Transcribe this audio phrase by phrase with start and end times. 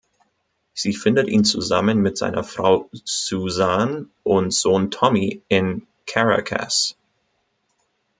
[0.73, 6.95] Sie findet ihn zusammen mit seiner Frau Suzan und Sohn Tommy in Caracas.